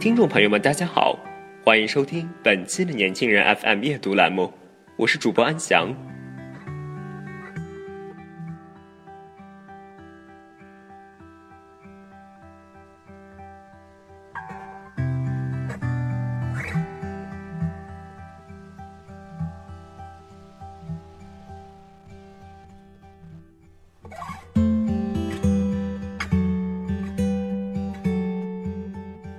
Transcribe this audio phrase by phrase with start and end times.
[0.00, 1.18] 听众朋友们，大家好，
[1.64, 4.52] 欢迎收听本期的年轻人 FM 阅读栏目，
[4.96, 5.92] 我是主播安翔。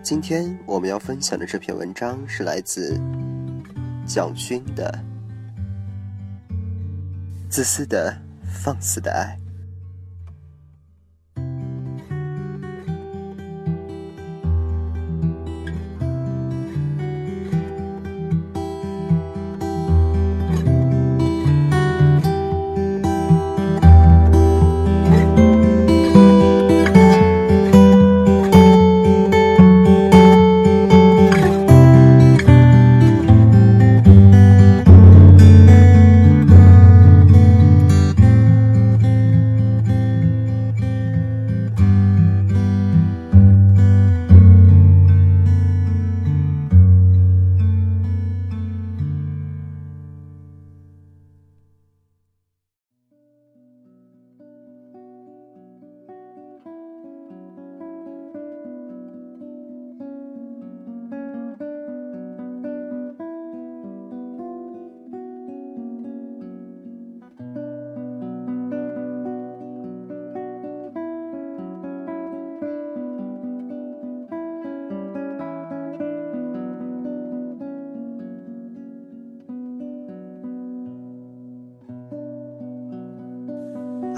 [0.09, 2.99] 今天我们要分享的这篇文章是来自
[4.07, 4.91] 蒋勋的
[7.47, 9.37] 《自私的放肆的爱》。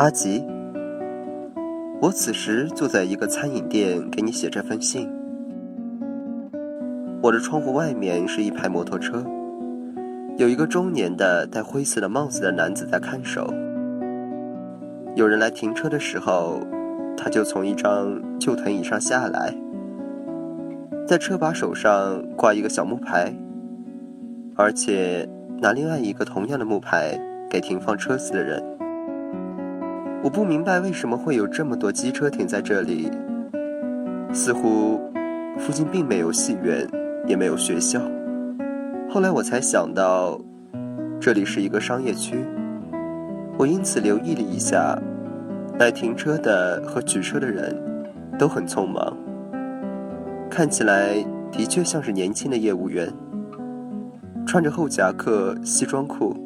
[0.01, 0.43] 阿吉，
[2.01, 5.07] 我此时坐在一个餐饮店，给你写这封信。
[7.21, 9.23] 我的窗户外面是一排摩托车，
[10.37, 13.53] 有一个中年的戴灰色的帽子的男子在看守。
[15.13, 16.59] 有人来停车的时候，
[17.15, 19.55] 他就从一张旧藤椅上下来，
[21.05, 23.31] 在车把手上挂一个小木牌，
[24.55, 25.29] 而且
[25.59, 28.63] 拿另外一个同样的木牌给停放车子的人。
[30.23, 33.09] 我不明白为什么会有这么多机车停在这里，
[34.31, 35.01] 似乎
[35.57, 36.87] 附近并没有戏院，
[37.25, 37.99] 也没有学校。
[39.09, 40.39] 后来我才想到，
[41.19, 42.45] 这里是一个商业区。
[43.57, 44.95] 我因此留意了一下，
[45.79, 47.75] 来停车的和取车的人
[48.37, 49.17] 都很匆忙，
[50.51, 51.15] 看起来
[51.51, 53.11] 的确像是年轻的业务员，
[54.45, 56.37] 穿着厚夹克西装裤、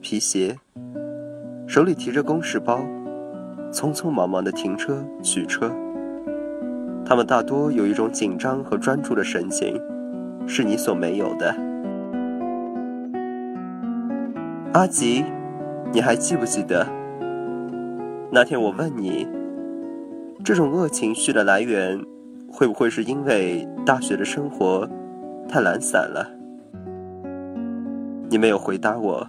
[0.00, 0.56] 皮鞋，
[1.68, 2.84] 手里提着公事包。
[3.74, 5.68] 匆匆忙忙的停车取车，
[7.04, 9.76] 他们大多有一种紧张和专注的神情，
[10.46, 11.52] 是你所没有的。
[14.74, 15.24] 阿吉，
[15.92, 16.86] 你还记不记得
[18.30, 19.26] 那天我问你，
[20.44, 22.00] 这种恶情绪的来源
[22.48, 24.88] 会不会是因为大学的生活
[25.48, 26.24] 太懒散了？
[28.30, 29.26] 你没有回答我。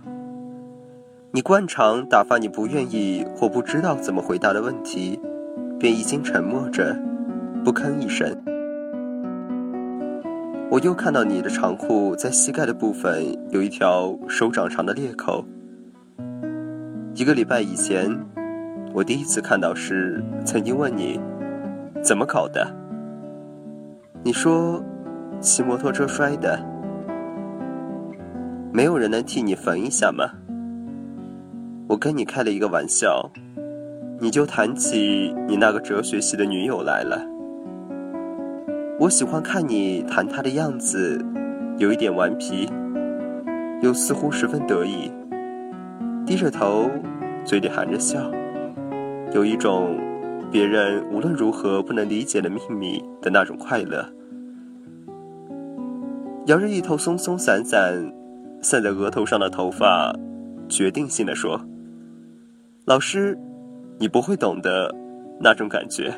[1.35, 5.19] 你惯常打发你不愿意或不知道怎么回答的问题，
[5.77, 6.97] 便已经沉默着，
[7.61, 8.33] 不吭一声。
[10.71, 15.43] 我又看到你的长裤在膝盖的部分有一条手掌长的裂口。
[17.15, 18.17] 一个礼拜以前，
[18.93, 21.19] 我第一次看到时，曾经问你，
[22.01, 22.65] 怎么搞的？
[24.23, 24.81] 你说，
[25.41, 26.57] 骑摩托车摔的。
[28.71, 30.29] 没有人能替你缝一下吗？
[31.87, 33.29] 我跟你开了一个玩笑，
[34.19, 37.23] 你就谈起你那个哲学系的女友来了。
[38.99, 41.23] 我喜欢看你谈她的样子，
[41.77, 42.67] 有一点顽皮，
[43.81, 45.11] 又似乎十分得意，
[46.25, 46.89] 低着头，
[47.43, 48.31] 嘴里含着笑，
[49.31, 49.95] 有一种
[50.51, 54.03] 别人无论如何不能理解的秘密的那种快乐。
[56.47, 58.11] 摇着一头松松散散
[58.61, 60.15] 散在额头上的头发，
[60.67, 61.59] 决定性的说
[62.87, 63.35] ：“老师，
[63.97, 64.93] 你不会懂得
[65.39, 66.13] 那种感觉。”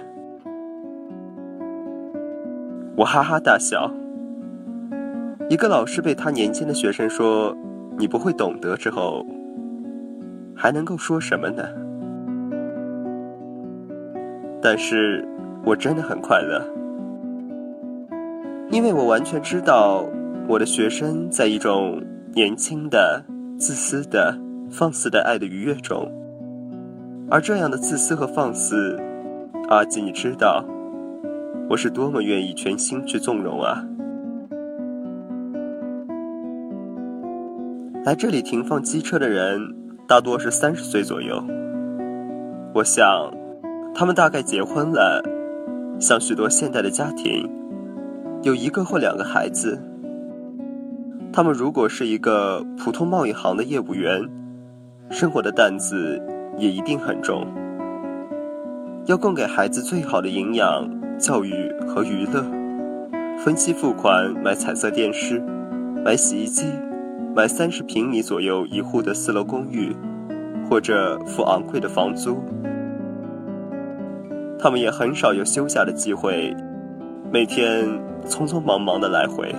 [2.97, 3.89] 我哈哈大笑。
[5.49, 7.55] 一个老师被他年轻的学生说
[7.97, 9.25] “你不会懂得”之后，
[10.53, 11.63] 还能够说什么呢？
[14.61, 15.25] 但是
[15.63, 16.61] 我真的很快乐，
[18.71, 20.03] 因为我完全知道
[20.49, 22.03] 我的学生在一种
[22.33, 23.23] 年轻的、
[23.57, 24.37] 自私的、
[24.69, 26.11] 放肆的爱的愉悦中，
[27.29, 28.97] 而这样的自私和放肆，
[29.67, 30.63] 阿吉，你知道。
[31.69, 33.83] 我是多么愿意全心去纵容啊！
[38.05, 39.59] 来这里停放机车的人
[40.07, 41.43] 大多是三十岁左右。
[42.73, 43.05] 我想，
[43.93, 45.21] 他们大概结婚了，
[45.99, 47.45] 像许多现代的家庭，
[48.43, 49.77] 有一个或两个孩子。
[51.33, 54.21] 他们如果是一个普通贸易行的业务员，
[55.09, 56.21] 生活的担子
[56.57, 57.45] 也一定很重，
[59.05, 60.97] 要供给孩子最好的营养。
[61.19, 61.51] 教育
[61.87, 62.43] 和娱乐，
[63.39, 65.41] 分期付款买彩色电视，
[66.05, 66.65] 买洗衣机，
[67.35, 69.95] 买三十平米左右一户的四楼公寓，
[70.69, 72.37] 或者付昂贵的房租。
[74.59, 76.55] 他们也很少有休假的机会，
[77.31, 77.83] 每天
[78.27, 79.55] 匆匆忙忙的来回。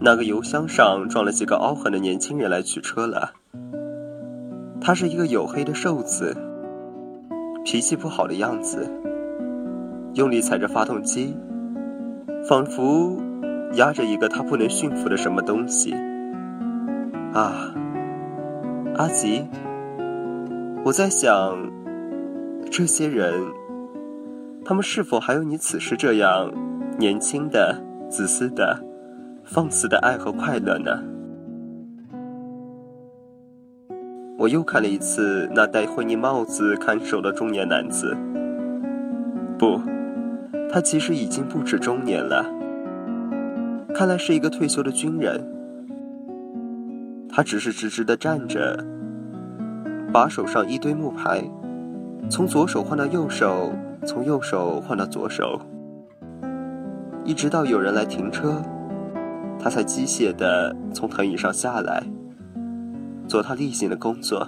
[0.00, 3.34] 那个油箱上撞了几个凹痕的年轻人来取车了。
[4.80, 6.36] 他是一个黝黑的瘦子。
[7.62, 8.90] 脾气不好的样子，
[10.14, 11.36] 用力踩着发动机，
[12.48, 13.20] 仿佛
[13.74, 15.94] 压着一个他不能驯服的什么东西。
[17.34, 17.72] 啊，
[18.96, 19.46] 阿吉，
[20.84, 21.54] 我在想，
[22.70, 23.34] 这些人，
[24.64, 26.50] 他们是否还有你此时这样
[26.98, 27.78] 年轻的、
[28.08, 28.82] 自私的、
[29.44, 31.02] 放肆的爱和快乐呢？
[34.40, 38.16] 我又看了一次那戴灰泥帽子看守的中年男子。
[39.58, 39.78] 不，
[40.72, 42.42] 他其实已经不止中年了。
[43.94, 45.46] 看来是一个退休的军人。
[47.28, 48.82] 他只是直直的站着，
[50.10, 51.44] 把手上一堆木牌，
[52.30, 53.70] 从左手换到右手，
[54.06, 55.60] 从右手换到左手，
[57.24, 58.62] 一直到有人来停车，
[59.58, 62.02] 他才机械的从藤椅上下来。
[63.30, 64.44] 做他例行的工作。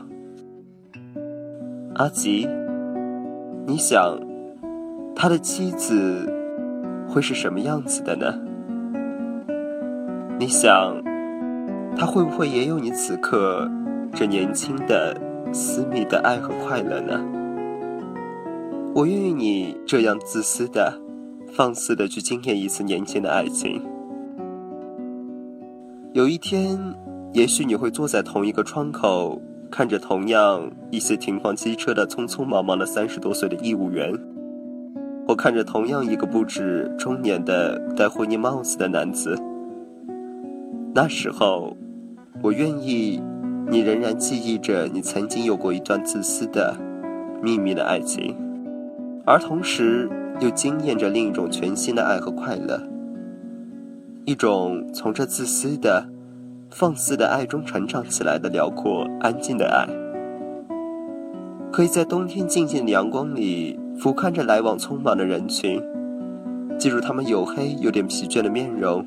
[1.94, 2.49] 阿吉，
[3.64, 4.19] 你想，
[5.14, 6.29] 他的妻子
[7.08, 8.34] 会是什么样子的呢？
[10.37, 11.00] 你想，
[11.96, 13.70] 他会不会也有你此刻
[14.12, 15.17] 这年轻的、
[15.52, 17.25] 私密的爱和快乐呢？
[18.96, 21.00] 我愿意你这样自私的、
[21.52, 23.81] 放肆的去经验一次年轻的爱情。
[26.14, 26.76] 有一天。
[27.32, 29.40] 也许你会坐在同一个窗口，
[29.70, 34.12] 看着同样一些停放机车的匆匆忙忙的三十多岁的义务员，
[35.26, 39.34] 或看着同样一个不止中年的戴灰泥帽子的男子。
[40.94, 41.74] 那时候，
[42.43, 43.22] 我愿意
[43.67, 46.77] 你仍然记忆着你曾经有过一段自私的、
[47.43, 48.36] 秘密的爱情，
[49.24, 50.06] 而同时
[50.39, 52.79] 又惊艳着另一种全新的爱和快乐，
[54.27, 56.06] 一种从这自私的。
[56.72, 59.86] 放肆的爱中成长起来的辽阔安静的爱，
[61.70, 65.81] 可以在冬天静静的阳光里俯瞰着来往匆忙的人群，
[66.79, 69.06] 记住他们黝黑有点疲倦的面容，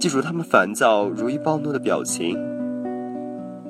[0.00, 2.36] 记住他们烦躁如易暴怒的表情，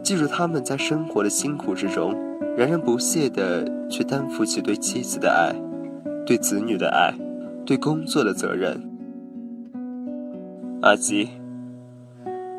[0.03, 2.15] 记住他们在生活的辛苦之中
[2.57, 5.55] 仍然不懈的去担负起对妻子的爱，
[6.25, 7.13] 对子女的爱，
[7.67, 8.81] 对工作的责任。
[10.81, 11.42] 阿吉。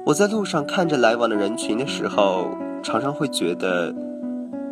[0.05, 2.49] 我在路上看着来往的人群的时候，
[2.83, 3.95] 常常会觉得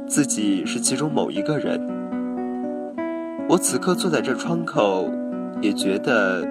[0.05, 1.79] 自己是其中某一个人。
[3.47, 5.09] 我此刻坐在这窗口，
[5.61, 6.45] 也觉得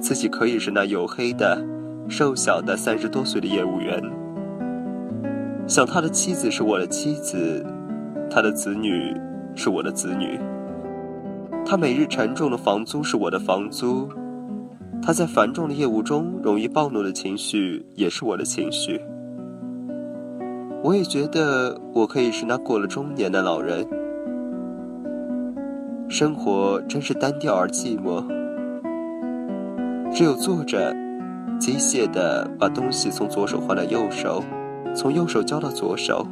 [0.00, 1.60] 自己可以是那黝黑的、
[2.08, 4.00] 瘦小的三十多岁的业务员。
[5.66, 7.66] 想他的妻子是我的妻子，
[8.30, 9.12] 他的子女
[9.56, 10.38] 是我的子女，
[11.64, 14.08] 他每日沉重的房租是我的房租。
[15.02, 19.00] 他在繁重的业务中容易暴怒的情绪，也是我的情绪。
[20.82, 23.86] 我也觉得我可以是那过了中年的老人。
[26.08, 28.24] 生活真是单调而寂寞，
[30.12, 30.94] 只有坐着，
[31.58, 34.42] 机械的把东西从左手换到右手，
[34.94, 36.24] 从右手交到左手。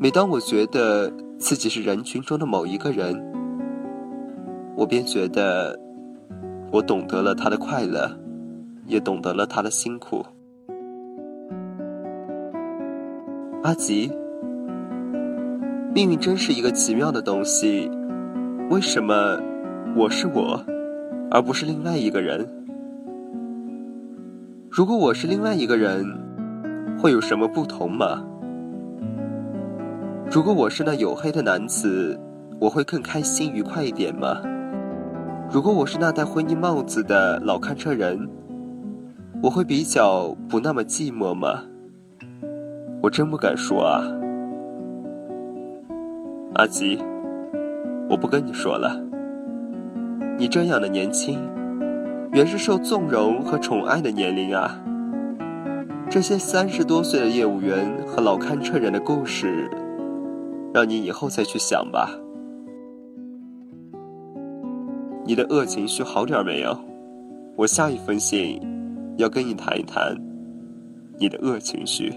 [0.00, 3.20] 每当我觉得自己是人群中的某一个人，
[4.76, 5.76] 我便觉得
[6.70, 8.10] 我懂得了他的快乐，
[8.86, 10.24] 也懂得了他的辛苦。
[13.62, 14.10] 阿吉，
[15.94, 17.90] 命运真是一个奇妙的东西。
[18.68, 19.40] 为什么
[19.96, 20.62] 我是我，
[21.30, 22.46] 而不是另外一个人？
[24.70, 26.06] 如果我是另外一个人，
[26.98, 28.22] 会有什么不同吗？
[30.30, 32.20] 如果我是那黝黑的男子，
[32.60, 34.42] 我会更开心愉快一点吗？
[35.50, 38.28] 如果我是那戴灰衣帽子的老看车人，
[39.42, 41.62] 我会比较不那么寂寞吗？
[43.02, 44.04] 我真不敢说啊，
[46.56, 46.98] 阿吉，
[48.10, 49.02] 我不跟你说了。
[50.36, 51.38] 你这样的年轻，
[52.32, 54.78] 原是受纵容和宠爱的年龄啊。
[56.10, 59.70] 这些三十多岁的业务员和老看车人的故事。
[60.74, 62.10] 让你以后再去想吧。
[65.28, 66.74] 你的恶情绪好点没有？
[67.54, 68.58] 我下一封信
[69.18, 70.16] 要跟你谈一谈
[71.18, 72.14] 你的恶情绪。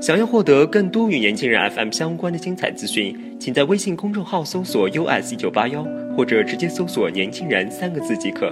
[0.00, 8.50] 想要获得更多与年轻人 FM 相关的精彩资讯，请在微信公众号搜索 US 一九八幺，或者直接搜索“年轻人”三个字即可。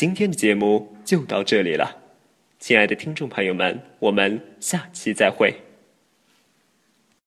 [0.00, 1.98] 今天的节目就到这里了，
[2.58, 5.54] 亲爱的听众朋友们，我们下期再会。